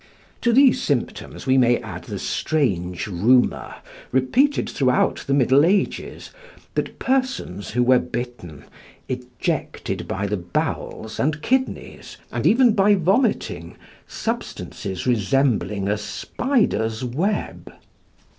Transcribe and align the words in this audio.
To 0.41 0.51
these 0.51 0.81
symptoms 0.81 1.45
we 1.45 1.59
may 1.59 1.77
add 1.77 2.05
the 2.05 2.17
strange 2.17 3.05
rumour, 3.05 3.75
repeated 4.11 4.67
throughout 4.67 5.17
the 5.27 5.33
middle 5.35 5.63
ages, 5.63 6.31
that 6.73 6.97
persons 6.97 7.69
who 7.69 7.83
were 7.83 7.99
bitten, 7.99 8.63
ejected 9.07 10.07
by 10.07 10.25
the 10.25 10.37
bowels 10.37 11.19
and 11.19 11.43
kidneys, 11.43 12.17
and 12.31 12.47
even 12.47 12.73
by 12.73 12.95
vomiting, 12.95 13.75
substances 14.07 15.05
resembling 15.05 15.87
a 15.87 15.99
spider's 15.99 17.05
web. 17.05 17.71